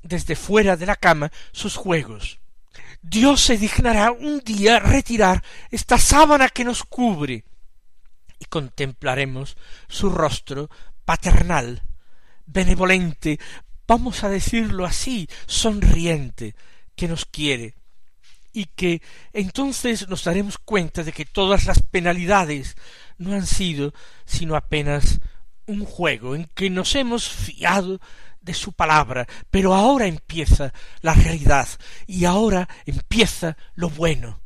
desde 0.02 0.36
fuera 0.36 0.76
de 0.76 0.86
la 0.86 0.96
cama 0.96 1.32
sus 1.52 1.76
juegos. 1.76 2.38
Dios 3.02 3.40
se 3.40 3.56
dignará 3.56 4.12
un 4.12 4.40
día 4.40 4.78
retirar 4.80 5.42
esta 5.70 5.98
sábana 5.98 6.48
que 6.48 6.64
nos 6.64 6.84
cubre 6.84 7.44
y 8.38 8.44
contemplaremos 8.46 9.56
su 9.88 10.10
rostro 10.10 10.70
paternal 11.04 11.82
benevolente, 12.48 13.38
vamos 13.86 14.24
a 14.24 14.28
decirlo 14.28 14.84
así, 14.84 15.28
sonriente, 15.46 16.54
que 16.96 17.08
nos 17.08 17.24
quiere, 17.24 17.74
y 18.52 18.64
que 18.64 19.02
entonces 19.32 20.08
nos 20.08 20.24
daremos 20.24 20.58
cuenta 20.58 21.04
de 21.04 21.12
que 21.12 21.24
todas 21.24 21.66
las 21.66 21.80
penalidades 21.82 22.76
no 23.18 23.32
han 23.32 23.46
sido 23.46 23.92
sino 24.24 24.56
apenas 24.56 25.20
un 25.66 25.84
juego 25.84 26.34
en 26.34 26.46
que 26.54 26.70
nos 26.70 26.94
hemos 26.94 27.28
fiado 27.28 28.00
de 28.40 28.54
su 28.54 28.72
palabra, 28.72 29.26
pero 29.50 29.74
ahora 29.74 30.06
empieza 30.06 30.72
la 31.02 31.12
realidad 31.12 31.68
y 32.06 32.24
ahora 32.24 32.68
empieza 32.86 33.56
lo 33.74 33.90
bueno, 33.90 34.40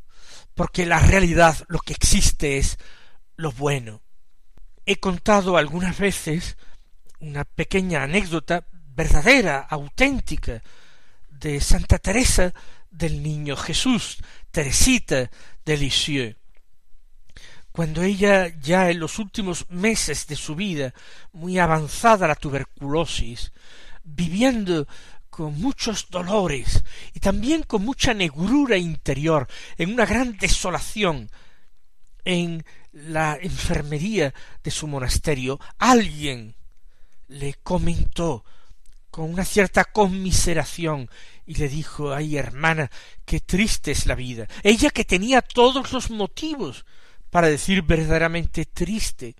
porque 0.53 0.85
la 0.85 0.99
realidad 0.99 1.55
lo 1.69 1.79
que 1.79 1.93
existe 1.93 2.57
es 2.57 2.77
lo 3.37 3.51
bueno. 3.51 4.01
He 4.85 4.97
contado 4.97 5.55
algunas 5.55 5.97
veces 5.97 6.57
una 7.23 7.45
pequeña 7.45 8.03
anécdota 8.03 8.67
verdadera, 8.95 9.61
auténtica, 9.69 10.61
de 11.29 11.59
Santa 11.61 11.97
Teresa 11.97 12.53
del 12.91 13.23
Niño 13.23 13.55
Jesús, 13.55 14.19
Teresita 14.51 15.31
de 15.65 15.77
Lisieux. 15.77 16.35
Cuando 17.71 18.03
ella 18.03 18.53
ya 18.61 18.89
en 18.91 18.99
los 18.99 19.19
últimos 19.19 19.69
meses 19.69 20.27
de 20.27 20.35
su 20.35 20.55
vida, 20.55 20.93
muy 21.31 21.57
avanzada 21.57 22.27
la 22.27 22.35
tuberculosis, 22.35 23.51
viviendo 24.03 24.85
con 25.29 25.59
muchos 25.59 26.09
dolores 26.09 26.83
y 27.13 27.19
también 27.19 27.63
con 27.63 27.83
mucha 27.83 28.13
negrura 28.13 28.77
interior, 28.77 29.47
en 29.77 29.93
una 29.93 30.05
gran 30.05 30.37
desolación, 30.37 31.31
en 32.25 32.63
la 32.91 33.39
enfermería 33.41 34.33
de 34.63 34.71
su 34.71 34.87
monasterio, 34.87 35.59
alguien 35.79 36.55
le 37.33 37.55
comentó 37.55 38.45
con 39.11 39.31
una 39.31 39.45
cierta 39.45 39.85
conmiseración 39.85 41.09
y 41.45 41.55
le 41.55 41.67
dijo 41.67 42.13
ay 42.13 42.37
hermana 42.37 42.89
qué 43.25 43.39
triste 43.39 43.91
es 43.91 44.05
la 44.05 44.15
vida 44.15 44.47
ella 44.63 44.89
que 44.89 45.05
tenía 45.05 45.41
todos 45.41 45.91
los 45.91 46.09
motivos 46.09 46.85
para 47.29 47.47
decir 47.47 47.81
verdaderamente 47.81 48.65
triste 48.65 49.35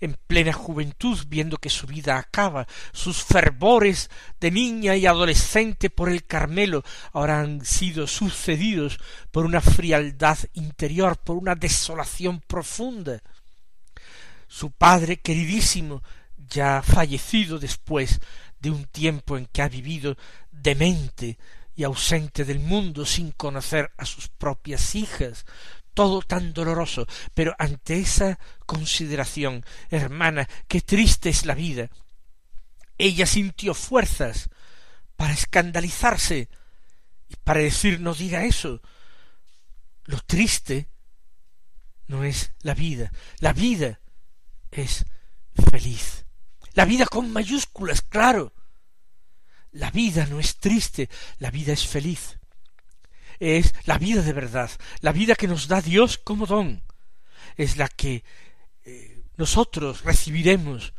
en 0.00 0.16
plena 0.26 0.52
juventud, 0.52 1.18
viendo 1.28 1.56
que 1.56 1.70
su 1.70 1.86
vida 1.86 2.18
acaba, 2.18 2.66
sus 2.92 3.24
fervores 3.24 4.10
de 4.40 4.50
niña 4.50 4.96
y 4.96 5.06
adolescente 5.06 5.90
por 5.90 6.08
el 6.08 6.24
Carmelo 6.26 6.84
ahora 7.12 7.40
han 7.40 7.64
sido 7.64 8.06
sucedidos 8.06 8.98
por 9.30 9.44
una 9.44 9.60
frialdad 9.60 10.38
interior, 10.54 11.16
por 11.18 11.36
una 11.36 11.54
desolación 11.54 12.40
profunda. 12.40 13.22
Su 14.48 14.70
padre 14.70 15.18
queridísimo 15.18 16.02
ya 16.48 16.82
fallecido 16.82 17.58
después 17.58 18.20
de 18.60 18.70
un 18.70 18.84
tiempo 18.86 19.36
en 19.36 19.46
que 19.46 19.62
ha 19.62 19.68
vivido 19.68 20.16
demente 20.50 21.38
y 21.74 21.84
ausente 21.84 22.44
del 22.44 22.58
mundo 22.58 23.04
sin 23.04 23.32
conocer 23.32 23.92
a 23.98 24.06
sus 24.06 24.28
propias 24.28 24.94
hijas, 24.94 25.44
todo 25.94 26.22
tan 26.22 26.52
doloroso, 26.52 27.06
pero 27.34 27.54
ante 27.58 27.98
esa 27.98 28.38
consideración, 28.66 29.64
hermana, 29.90 30.48
qué 30.68 30.80
triste 30.80 31.28
es 31.28 31.44
la 31.46 31.54
vida, 31.54 31.90
ella 32.98 33.26
sintió 33.26 33.74
fuerzas 33.74 34.48
para 35.16 35.32
escandalizarse 35.32 36.48
y 37.28 37.36
para 37.44 37.60
decir 37.60 38.00
no 38.00 38.14
diga 38.14 38.44
eso. 38.44 38.80
Lo 40.04 40.18
triste 40.20 40.88
no 42.06 42.24
es 42.24 42.52
la 42.60 42.74
vida, 42.74 43.12
la 43.40 43.52
vida 43.52 44.00
es 44.70 45.04
feliz. 45.70 46.25
La 46.76 46.84
vida 46.84 47.06
con 47.06 47.32
mayúsculas, 47.32 48.02
claro. 48.02 48.52
La 49.72 49.90
vida 49.90 50.26
no 50.26 50.38
es 50.38 50.58
triste, 50.58 51.08
la 51.38 51.50
vida 51.50 51.72
es 51.72 51.86
feliz. 51.86 52.38
Es 53.40 53.74
la 53.86 53.96
vida 53.96 54.20
de 54.20 54.34
verdad, 54.34 54.70
la 55.00 55.12
vida 55.12 55.34
que 55.34 55.48
nos 55.48 55.68
da 55.68 55.80
Dios 55.80 56.18
como 56.18 56.44
don. 56.44 56.82
Es 57.56 57.78
la 57.78 57.88
que 57.88 58.24
eh, 58.84 59.22
nosotros 59.38 60.04
recibiremos 60.04 60.92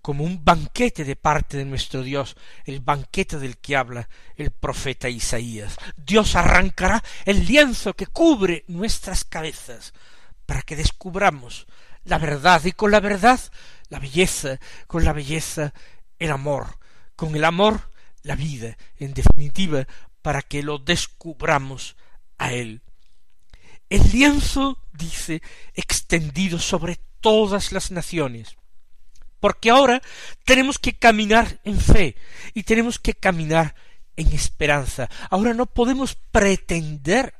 como 0.00 0.22
un 0.22 0.44
banquete 0.44 1.02
de 1.02 1.16
parte 1.16 1.56
de 1.56 1.64
nuestro 1.64 2.04
Dios, 2.04 2.36
el 2.64 2.78
banquete 2.78 3.40
del 3.40 3.58
que 3.58 3.74
habla 3.74 4.08
el 4.36 4.52
profeta 4.52 5.08
Isaías. 5.08 5.76
Dios 5.96 6.36
arrancará 6.36 7.02
el 7.24 7.44
lienzo 7.44 7.94
que 7.94 8.06
cubre 8.06 8.64
nuestras 8.68 9.24
cabezas 9.24 9.94
para 10.46 10.62
que 10.62 10.76
descubramos 10.76 11.66
la 12.04 12.18
verdad 12.18 12.62
y 12.64 12.72
con 12.72 12.90
la 12.90 13.00
verdad 13.00 13.40
la 13.88 13.98
belleza, 13.98 14.58
con 14.86 15.04
la 15.04 15.12
belleza 15.12 15.72
el 16.18 16.30
amor, 16.30 16.78
con 17.16 17.34
el 17.34 17.44
amor 17.44 17.92
la 18.22 18.36
vida, 18.36 18.76
en 18.98 19.14
definitiva, 19.14 19.86
para 20.22 20.42
que 20.42 20.62
lo 20.62 20.78
descubramos 20.78 21.96
a 22.38 22.52
Él. 22.52 22.82
El 23.90 24.10
lienzo, 24.10 24.78
dice, 24.92 25.42
extendido 25.74 26.58
sobre 26.58 26.98
todas 27.20 27.72
las 27.72 27.90
naciones 27.90 28.56
porque 29.44 29.68
ahora 29.68 30.00
tenemos 30.46 30.78
que 30.78 30.94
caminar 30.94 31.60
en 31.64 31.78
fe 31.78 32.16
y 32.54 32.62
tenemos 32.62 32.98
que 32.98 33.12
caminar 33.12 33.74
en 34.16 34.32
esperanza. 34.32 35.10
Ahora 35.28 35.52
no 35.52 35.66
podemos 35.66 36.14
pretender 36.14 37.34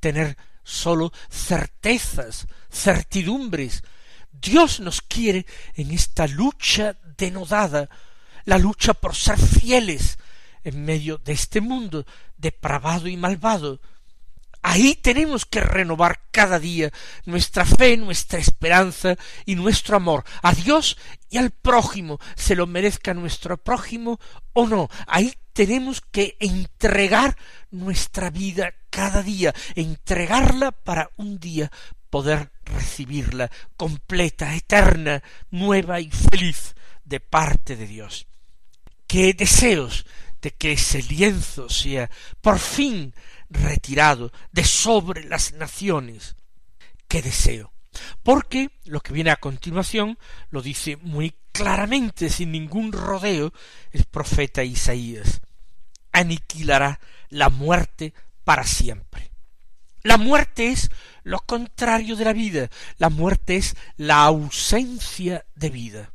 tener 0.00 0.36
sólo 0.64 1.12
certezas, 1.30 2.48
certidumbres. 2.68 3.84
Dios 4.32 4.80
nos 4.80 5.00
quiere 5.02 5.46
en 5.74 5.90
esta 5.90 6.26
lucha 6.26 6.96
denodada, 7.16 7.88
la 8.44 8.58
lucha 8.58 8.94
por 8.94 9.14
ser 9.14 9.38
fieles 9.38 10.18
en 10.64 10.84
medio 10.84 11.18
de 11.18 11.32
este 11.32 11.60
mundo 11.60 12.06
depravado 12.36 13.08
y 13.08 13.16
malvado, 13.16 13.80
Ahí 14.62 14.96
tenemos 14.96 15.46
que 15.46 15.60
renovar 15.60 16.20
cada 16.32 16.58
día 16.58 16.90
nuestra 17.24 17.64
fe, 17.64 17.96
nuestra 17.96 18.38
esperanza 18.40 19.16
y 19.46 19.54
nuestro 19.54 19.96
amor 19.96 20.24
a 20.42 20.52
Dios 20.52 20.98
y 21.30 21.38
al 21.38 21.50
prójimo, 21.52 22.18
se 22.34 22.56
lo 22.56 22.66
merezca 22.66 23.14
nuestro 23.14 23.56
prójimo 23.56 24.18
o 24.52 24.66
no. 24.66 24.90
Ahí 25.06 25.32
tenemos 25.52 26.00
que 26.00 26.36
entregar 26.40 27.36
nuestra 27.70 28.30
vida 28.30 28.74
cada 28.90 29.22
día, 29.22 29.54
entregarla 29.76 30.72
para 30.72 31.10
un 31.16 31.38
día 31.38 31.70
poder 32.10 32.50
recibirla 32.64 33.50
completa, 33.76 34.54
eterna, 34.54 35.22
nueva 35.50 36.00
y 36.00 36.10
feliz 36.10 36.74
de 37.04 37.20
parte 37.20 37.76
de 37.76 37.86
Dios. 37.86 38.26
Qué 39.06 39.32
deseos 39.32 40.06
de 40.42 40.52
que 40.52 40.72
ese 40.72 41.02
lienzo 41.02 41.68
sea 41.68 42.10
por 42.40 42.58
fin 42.58 43.14
retirado 43.50 44.32
de 44.52 44.64
sobre 44.64 45.24
las 45.24 45.52
naciones. 45.54 46.36
¡Qué 47.08 47.22
deseo! 47.22 47.72
Porque 48.22 48.70
lo 48.84 49.00
que 49.00 49.12
viene 49.12 49.30
a 49.30 49.36
continuación 49.36 50.18
lo 50.50 50.62
dice 50.62 50.96
muy 50.96 51.34
claramente, 51.52 52.30
sin 52.30 52.52
ningún 52.52 52.92
rodeo, 52.92 53.52
el 53.92 54.04
profeta 54.04 54.62
Isaías. 54.62 55.40
Aniquilará 56.12 57.00
la 57.30 57.48
muerte 57.48 58.12
para 58.44 58.64
siempre. 58.64 59.30
La 60.02 60.16
muerte 60.16 60.68
es 60.68 60.90
lo 61.22 61.40
contrario 61.40 62.16
de 62.16 62.24
la 62.24 62.32
vida. 62.32 62.70
La 62.98 63.10
muerte 63.10 63.56
es 63.56 63.76
la 63.96 64.24
ausencia 64.24 65.44
de 65.54 65.70
vida. 65.70 66.12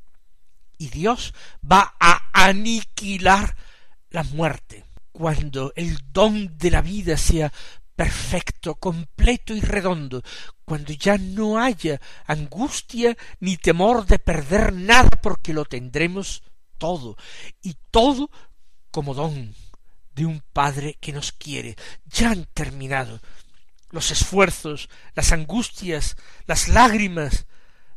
Y 0.78 0.89
Dios 0.89 1.34
va 1.69 1.96
a 2.00 2.30
aniquilar 2.34 3.56
la 4.10 4.24
muerte 4.24 4.86
cuando 5.12 5.72
el 5.76 5.98
don 6.12 6.58
de 6.58 6.72
la 6.72 6.82
vida 6.82 7.17
sea 7.17 7.52
perfecto, 7.96 8.76
completo 8.76 9.54
y 9.54 9.62
redondo, 9.62 10.24
cuando 10.65 10.91
ya 10.93 11.17
no 11.17 11.60
haya 11.60 12.02
angustia 12.26 13.15
ni 13.39 13.58
temor 13.58 14.06
de 14.06 14.17
perder 14.17 14.74
nada 14.74 15.10
porque 15.22 15.54
lo 15.54 15.65
tendremos 15.65 16.43
todo, 16.78 17.15
y 17.62 17.76
todo 17.91 18.30
como 18.89 19.13
don 19.13 19.54
de 20.15 20.26
un 20.26 20.43
Padre 20.54 20.98
que 21.00 21.13
nos 21.13 21.32
quiere. 21.32 21.76
Ya 22.06 22.32
han 22.32 22.46
terminado 22.54 23.19
los 23.93 24.12
esfuerzos, 24.12 24.89
las 25.13 25.32
angustias, 25.32 26.17
las 26.47 26.67
lágrimas, 26.67 27.45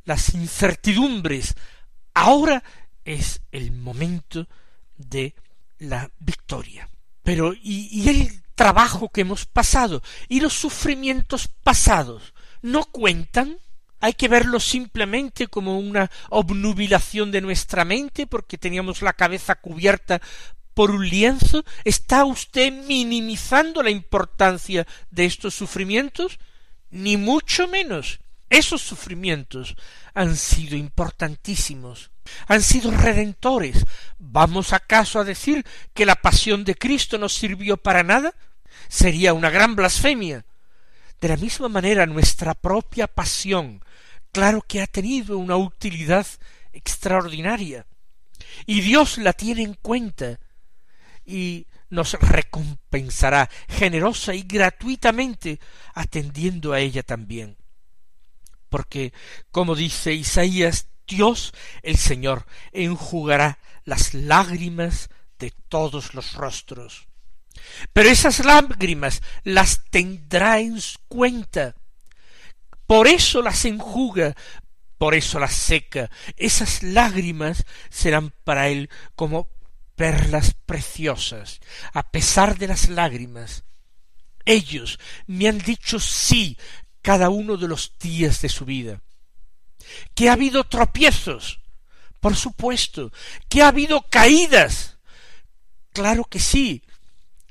las 0.05 0.35
incertidumbres. 0.35 1.55
Ahora 2.15 2.63
es 3.05 3.41
el 3.51 3.73
momento 3.73 4.47
de 4.97 5.35
la 5.79 6.11
victoria. 6.19 6.89
Pero 7.23 7.55
¿y, 7.61 8.09
el 8.09 8.43
trabajo 8.55 9.09
que 9.09 9.23
hemos 9.23 9.47
pasado 9.47 10.03
y 10.29 10.41
los 10.41 10.53
sufrimientos 10.53 11.49
pasados 11.65 12.35
no 12.63 12.85
cuentan? 12.85 13.59
hay 13.99 14.13
que 14.13 14.29
verlo 14.29 14.61
simplemente 14.61 15.49
como 15.49 15.79
una 15.79 16.11
obnubilación 16.29 17.33
de 17.33 17.41
nuestra 17.41 17.85
mente 17.85 18.27
porque 18.27 18.59
teníamos 18.59 19.01
la 19.01 19.15
cabeza 19.15 19.55
cubierta 19.55 20.21
por 20.77 20.91
un 20.91 21.09
lienzo? 21.09 21.65
¿Está 21.85 22.27
usted 22.27 22.71
minimizando 22.71 23.83
la 23.83 23.89
importancia 23.89 24.87
de 25.11 25.25
estos 25.25 25.55
sufrimientos? 25.55 26.39
Ni 26.91 27.17
mucho 27.17 27.67
menos. 27.67 28.21
Esos 28.51 28.83
sufrimientos 28.83 29.75
han 30.13 30.37
sido 30.37 30.77
importantísimos 30.77 32.11
han 32.47 32.63
sido 32.63 32.91
redentores. 32.91 33.85
¿Vamos 34.19 34.73
acaso 34.73 35.21
a 35.21 35.25
decir 35.25 35.65
que 35.95 36.07
la 36.07 36.17
pasión 36.17 36.65
de 36.65 36.75
Cristo 36.75 37.19
no 37.19 37.29
sirvió 37.29 37.77
para 37.77 38.03
nada? 38.03 38.35
Sería 38.89 39.33
una 39.33 39.51
gran 39.51 39.77
blasfemia. 39.77 40.45
De 41.21 41.29
la 41.29 41.37
misma 41.37 41.69
manera 41.69 42.07
nuestra 42.07 42.55
propia 42.55 43.07
pasión, 43.07 43.83
claro 44.33 44.63
que 44.63 44.83
ha 44.83 44.87
tenido 44.87 45.39
una 45.39 45.57
utilidad 45.57 46.27
extraordinaria. 46.73 47.87
Y 48.67 48.81
Dios 48.81 49.19
la 49.19 49.33
tiene 49.33 49.63
en 49.63 49.75
cuenta 49.75 50.39
y 51.27 51.67
nos 51.91 52.15
recompensará 52.15 53.51
generosa 53.69 54.35
y 54.35 54.43
gratuitamente 54.43 55.61
atendiendo 55.95 56.73
a 56.73 56.81
ella 56.81 57.03
también. 57.03 57.57
Porque, 58.69 59.13
como 59.51 59.75
dice 59.75 60.13
Isaías 60.13 60.89
Dios 61.07 61.55
el 61.83 61.97
Señor 61.97 62.47
enjugará 62.73 63.59
las 63.85 64.15
lágrimas 64.15 65.09
de 65.39 65.53
todos 65.69 66.15
los 66.15 66.35
rostros. 66.35 67.07
Pero 67.93 68.09
esas 68.09 68.45
lágrimas 68.45 69.23
las 69.45 69.85
tendrá 69.91 70.61
en 70.61 70.79
cuenta. 71.09 71.75
Por 72.87 73.07
eso 73.09 73.43
las 73.43 73.65
enjuga, 73.65 74.35
por 74.99 75.15
eso 75.15 75.39
las 75.39 75.55
seca. 75.55 76.11
Esas 76.37 76.83
lágrimas 76.83 77.65
serán 77.89 78.33
para 78.45 78.69
él 78.69 78.91
como 79.15 79.49
perlas 79.97 80.55
preciosas, 80.67 81.61
a 81.93 82.11
pesar 82.11 82.59
de 82.59 82.69
las 82.69 82.89
lágrimas. 82.89 83.65
Ellos 84.45 85.01
me 85.27 85.49
han 85.49 85.59
dicho 85.59 85.99
sí 85.99 86.57
cada 87.03 87.31
uno 87.31 87.57
de 87.57 87.67
los 87.67 87.99
días 87.99 88.41
de 88.43 88.49
su 88.49 88.65
vida 88.65 89.03
que 90.15 90.29
ha 90.29 90.33
habido 90.33 90.65
tropiezos, 90.65 91.61
por 92.21 92.37
supuesto, 92.37 93.13
que 93.49 93.63
ha 93.63 93.69
habido 93.69 94.03
caídas. 94.09 94.99
Claro 95.93 96.25
que 96.25 96.41
sí, 96.41 96.83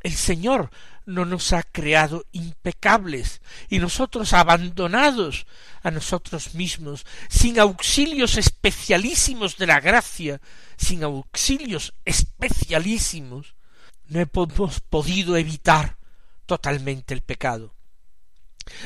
el 0.01 0.13
Señor 0.13 0.69
no 1.05 1.25
nos 1.25 1.53
ha 1.53 1.63
creado 1.63 2.25
impecables 2.31 3.41
y 3.69 3.79
nosotros 3.79 4.33
abandonados 4.33 5.45
a 5.83 5.91
nosotros 5.91 6.55
mismos, 6.55 7.05
sin 7.29 7.59
auxilios 7.59 8.37
especialísimos 8.37 9.57
de 9.57 9.67
la 9.67 9.79
gracia, 9.79 10.41
sin 10.77 11.03
auxilios 11.03 11.93
especialísimos, 12.05 13.55
no 14.07 14.19
hemos 14.19 14.79
podido 14.81 15.37
evitar 15.37 15.97
totalmente 16.45 17.13
el 17.13 17.21
pecado. 17.21 17.75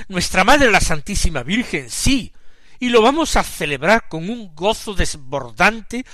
Nuestra 0.07 0.43
Madre 0.43 0.71
la 0.71 0.81
Santísima 0.81 1.43
Virgen 1.43 1.89
sí 1.89 2.33
y 2.79 2.89
lo 2.89 3.01
vamos 3.01 3.35
a 3.35 3.43
celebrar 3.43 4.07
con 4.07 4.29
un 4.29 4.55
gozo 4.55 4.93
desbordante 4.93 6.05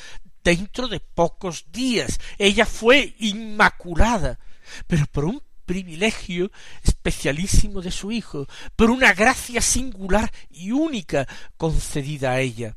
dentro 0.44 0.88
de 0.88 1.00
pocos 1.00 1.66
días. 1.72 2.20
Ella 2.38 2.66
fue 2.66 3.16
inmaculada, 3.20 4.40
pero 4.88 5.06
por 5.08 5.26
un 5.26 5.42
privilegio 5.66 6.52
especialísimo 6.84 7.82
de 7.82 7.92
su 7.92 8.12
Hijo, 8.12 8.48
por 8.76 8.92
una 8.92 9.14
gracia 9.14 9.62
singular 9.62 10.32
y 10.50 10.72
única 10.72 11.28
concedida 11.58 12.32
a 12.32 12.40
ella. 12.40 12.76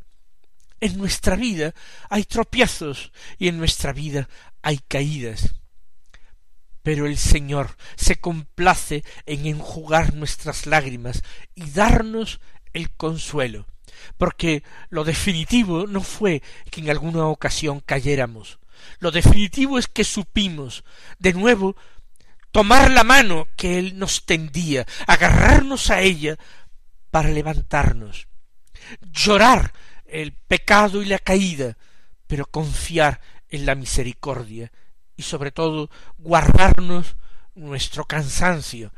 En 0.81 0.96
nuestra 0.96 1.37
vida 1.37 1.74
hay 2.09 2.24
tropiezos 2.24 3.12
y 3.38 3.48
en 3.48 3.59
nuestra 3.59 3.92
vida 3.92 4.29
hay 4.62 4.79
caídas. 4.79 5.55
Pero 6.83 7.07
el 7.07 7.18
Señor 7.18 7.77
se 7.96 8.16
complace 8.16 9.05
en 9.27 9.46
enjugar 9.46 10.14
nuestras 10.14 10.66
lágrimas 10.66 11.22
y 11.55 11.70
darnos 11.70 12.40
el 12.72 12.90
consuelo 12.90 13.66
porque 14.16 14.62
lo 14.90 15.05
definitivo 15.05 15.87
no 15.87 16.01
fue 16.01 16.42
que 16.70 16.81
en 16.81 16.90
alguna 16.90 17.27
ocasión 17.27 17.81
cayéramos, 17.81 18.59
lo 19.01 19.11
definitivo 19.11 19.79
es 19.79 19.87
que 19.87 20.05
supimos 20.05 20.85
de 21.18 21.33
nuevo 21.33 21.77
tomar 22.59 22.90
la 22.90 23.05
mano 23.05 23.47
que 23.57 23.79
él 23.79 24.01
nos 24.01 24.27
tendía, 24.27 24.85
agarrarnos 25.07 25.90
a 25.90 26.01
ella 26.01 26.37
para 27.09 27.29
levantarnos, 27.29 28.27
llorar 29.01 29.73
el 30.05 30.33
pecado 30.33 31.01
y 31.01 31.05
la 31.05 31.21
caída, 31.21 31.79
pero 32.27 32.47
confiar 32.47 33.21
en 33.49 33.64
la 33.64 33.77
misericordia 33.77 34.73
y 35.16 35.23
sobre 35.23 35.53
todo 35.53 35.88
guardarnos 36.16 37.14
nuestro 37.55 38.07
cansancio, 38.07 38.92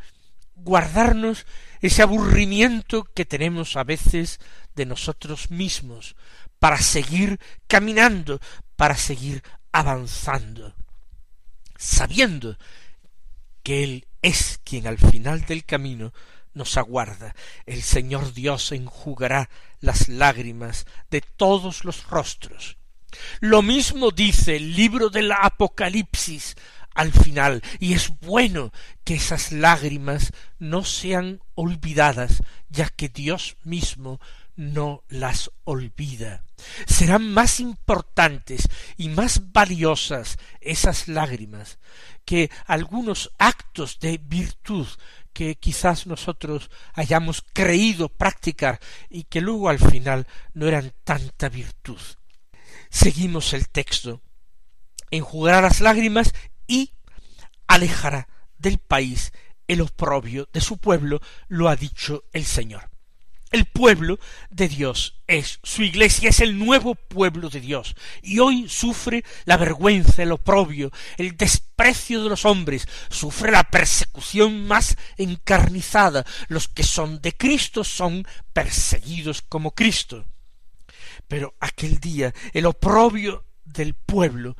guardarnos 0.54 1.44
ese 1.82 2.00
aburrimiento 2.00 3.04
que 3.04 3.26
tenemos 3.26 3.76
a 3.76 3.84
veces 3.84 4.40
de 4.74 4.86
nosotros 4.86 5.50
mismos, 5.50 6.16
para 6.58 6.78
seguir 6.78 7.38
caminando, 7.66 8.40
para 8.76 8.96
seguir 8.96 9.42
avanzando, 9.70 10.74
sabiendo 11.76 12.56
que 13.62 13.84
Él 13.84 14.06
es 14.22 14.60
quien 14.64 14.86
al 14.86 14.98
final 14.98 15.42
del 15.46 15.64
camino 15.64 16.12
nos 16.54 16.76
aguarda. 16.76 17.34
El 17.66 17.82
Señor 17.82 18.32
Dios 18.32 18.72
enjugará 18.72 19.50
las 19.80 20.08
lágrimas 20.08 20.86
de 21.10 21.20
todos 21.20 21.84
los 21.84 22.06
rostros. 22.08 22.76
Lo 23.40 23.62
mismo 23.62 24.10
dice 24.10 24.56
el 24.56 24.74
libro 24.76 25.10
del 25.10 25.32
Apocalipsis 25.32 26.56
al 26.94 27.12
final, 27.12 27.62
y 27.78 27.94
es 27.94 28.12
bueno 28.20 28.72
que 29.04 29.14
esas 29.14 29.52
lágrimas 29.52 30.32
no 30.58 30.84
sean 30.84 31.40
olvidadas, 31.54 32.42
ya 32.68 32.88
que 32.88 33.08
Dios 33.08 33.56
mismo 33.62 34.20
no 34.60 35.04
las 35.08 35.50
olvida. 35.64 36.44
Serán 36.86 37.32
más 37.32 37.60
importantes 37.60 38.68
y 38.98 39.08
más 39.08 39.52
valiosas 39.52 40.36
esas 40.60 41.08
lágrimas 41.08 41.78
que 42.26 42.50
algunos 42.66 43.32
actos 43.38 43.98
de 44.00 44.18
virtud 44.18 44.86
que 45.32 45.54
quizás 45.54 46.06
nosotros 46.06 46.70
hayamos 46.92 47.42
creído 47.54 48.10
practicar 48.10 48.80
y 49.08 49.24
que 49.24 49.40
luego 49.40 49.70
al 49.70 49.78
final 49.78 50.26
no 50.52 50.68
eran 50.68 50.92
tanta 51.04 51.48
virtud. 51.48 52.00
Seguimos 52.90 53.54
el 53.54 53.66
texto. 53.70 54.20
Enjugará 55.10 55.62
las 55.62 55.80
lágrimas 55.80 56.34
y 56.66 56.92
alejará 57.66 58.28
del 58.58 58.76
país 58.76 59.32
el 59.68 59.80
oprobio 59.80 60.50
de 60.52 60.60
su 60.60 60.76
pueblo, 60.76 61.20
lo 61.48 61.70
ha 61.70 61.76
dicho 61.76 62.24
el 62.32 62.44
Señor. 62.44 62.89
El 63.50 63.64
pueblo 63.66 64.20
de 64.48 64.68
Dios 64.68 65.20
es. 65.26 65.58
Su 65.64 65.82
iglesia, 65.82 66.30
es 66.30 66.40
el 66.40 66.56
nuevo 66.56 66.94
pueblo 66.94 67.48
de 67.50 67.60
Dios, 67.60 67.96
y 68.22 68.38
hoy 68.38 68.68
sufre 68.68 69.24
la 69.44 69.56
vergüenza, 69.56 70.22
el 70.22 70.30
oprobio, 70.30 70.92
el 71.16 71.36
desprecio 71.36 72.22
de 72.22 72.28
los 72.28 72.44
hombres, 72.44 72.86
sufre 73.10 73.50
la 73.50 73.64
persecución 73.64 74.68
más 74.68 74.96
encarnizada. 75.16 76.24
Los 76.46 76.68
que 76.68 76.84
son 76.84 77.20
de 77.20 77.36
Cristo 77.36 77.82
son 77.82 78.24
perseguidos 78.52 79.42
como 79.42 79.74
Cristo. 79.74 80.24
Pero 81.26 81.54
aquel 81.58 81.98
día 81.98 82.32
el 82.52 82.66
oprobio 82.66 83.44
del 83.64 83.94
pueblo 83.94 84.56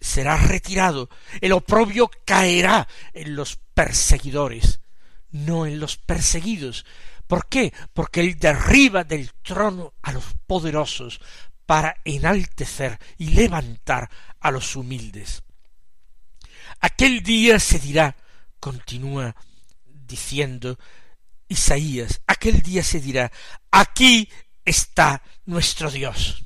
será 0.00 0.36
retirado, 0.36 1.08
el 1.40 1.52
oprobio 1.52 2.10
caerá 2.24 2.86
en 3.12 3.36
los 3.36 3.58
perseguidores, 3.74 4.80
no 5.30 5.66
en 5.66 5.80
los 5.80 5.96
perseguidos, 5.96 6.84
¿Por 7.26 7.48
qué? 7.48 7.72
Porque 7.92 8.20
él 8.20 8.38
derriba 8.38 9.04
del 9.04 9.32
trono 9.42 9.94
a 10.02 10.12
los 10.12 10.24
poderosos 10.46 11.20
para 11.66 11.96
enaltecer 12.04 12.98
y 13.18 13.30
levantar 13.30 14.08
a 14.40 14.50
los 14.50 14.76
humildes. 14.76 15.42
Aquel 16.80 17.22
día 17.22 17.58
se 17.58 17.78
dirá, 17.78 18.16
continúa 18.60 19.34
diciendo 19.84 20.78
Isaías, 21.48 22.20
aquel 22.26 22.62
día 22.62 22.82
se 22.84 23.00
dirá, 23.00 23.32
aquí 23.70 24.28
está 24.64 25.22
nuestro 25.44 25.90
Dios. 25.90 26.44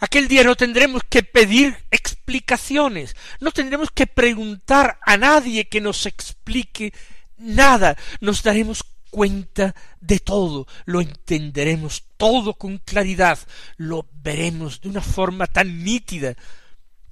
Aquel 0.00 0.28
día 0.28 0.44
no 0.44 0.56
tendremos 0.56 1.02
que 1.08 1.22
pedir 1.22 1.76
explicaciones, 1.90 3.16
no 3.40 3.50
tendremos 3.50 3.90
que 3.90 4.06
preguntar 4.06 5.00
a 5.04 5.16
nadie 5.16 5.68
que 5.68 5.80
nos 5.80 6.06
explique 6.06 6.92
nada, 7.36 7.96
nos 8.20 8.42
daremos 8.42 8.84
cuenta 9.10 9.74
de 10.00 10.18
todo, 10.20 10.66
lo 10.84 11.00
entenderemos 11.00 12.04
todo 12.16 12.54
con 12.54 12.78
claridad, 12.78 13.38
lo 13.76 14.06
veremos 14.12 14.80
de 14.80 14.88
una 14.88 15.00
forma 15.00 15.46
tan 15.46 15.84
nítida 15.84 16.36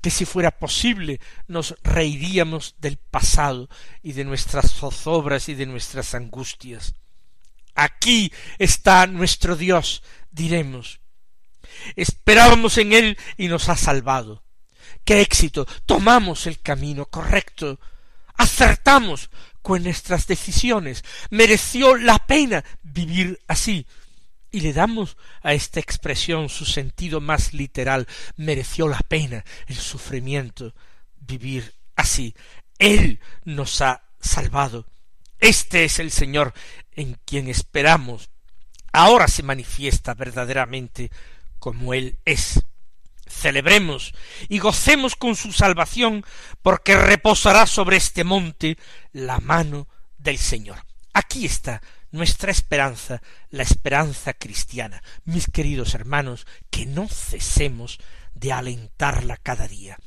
que 0.01 0.11
si 0.11 0.25
fuera 0.25 0.53
posible 0.53 1.21
nos 1.49 1.75
reiríamos 1.83 2.77
del 2.79 2.97
pasado 2.97 3.69
y 4.03 4.13
de 4.13 4.25
nuestras 4.25 4.73
zozobras 4.73 5.49
y 5.49 5.55
de 5.55 5.67
nuestras 5.67 6.15
angustias. 6.15 6.95
Aquí 7.75 8.33
está 8.59 9.07
nuestro 9.07 9.57
Dios, 9.57 10.03
diremos. 10.31 11.01
Esperábamos 11.97 12.79
en 12.79 12.93
Él 12.93 13.19
y 13.37 13.49
nos 13.49 13.69
ha 13.69 13.77
salvado. 13.77 14.43
¡Qué 15.05 15.21
éxito! 15.21 15.67
Tomamos 15.87 16.47
el 16.47 16.61
camino 16.61 17.07
correcto. 17.07 17.79
Acertamos 18.39 19.31
con 19.61 19.83
nuestras 19.83 20.27
decisiones. 20.27 21.05
Mereció 21.29 21.97
la 21.97 22.19
pena 22.19 22.65
vivir 22.83 23.39
así. 23.47 23.87
Y 24.51 24.61
le 24.61 24.73
damos 24.73 25.19
a 25.43 25.53
esta 25.53 25.79
expresión 25.79 26.49
su 26.49 26.65
sentido 26.65 27.21
más 27.21 27.53
literal. 27.53 28.09
Mereció 28.37 28.89
la 28.89 29.01
pena 29.01 29.45
el 29.67 29.77
sufrimiento 29.77 30.75
vivir 31.21 31.75
así. 31.97 32.35
Él 32.79 33.21
nos 33.45 33.83
ha 33.83 34.05
salvado. 34.21 34.87
Este 35.39 35.85
es 35.85 35.99
el 35.99 36.11
Señor 36.11 36.55
en 36.93 37.19
quien 37.27 37.49
esperamos. 37.49 38.31
Ahora 38.93 39.29
se 39.29 39.43
manifiesta 39.43 40.15
verdaderamente 40.15 41.11
como 41.59 41.93
Él 41.93 42.19
es 42.25 42.61
celebremos 43.29 44.15
y 44.49 44.59
gocemos 44.59 45.17
con 45.17 45.37
su 45.37 45.53
salvación, 45.53 46.25
porque 46.63 46.97
reposará 46.97 47.67
sobre 47.67 47.97
este 47.97 48.25
monte 48.25 48.79
la 49.13 49.39
mano 49.39 49.89
del 50.19 50.39
Señor. 50.39 50.85
Aquí 51.13 51.47
está 51.47 51.83
nuestra 52.11 52.51
esperanza, 52.51 53.23
la 53.51 53.63
esperanza 53.63 54.33
cristiana. 54.33 55.03
Mis 55.25 55.47
queridos 55.47 55.95
hermanos, 55.95 56.47
que 56.71 56.87
no 56.87 57.09
cesemos 57.09 57.99
de 58.35 58.53
alentarla 58.53 59.37
cada 59.37 59.69
día. 59.69 59.99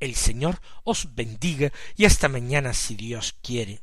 El 0.00 0.14
Señor 0.14 0.60
os 0.84 1.14
bendiga 1.14 1.72
y 1.96 2.04
hasta 2.04 2.28
mañana 2.28 2.72
si 2.74 2.94
Dios 2.94 3.34
quiere. 3.42 3.82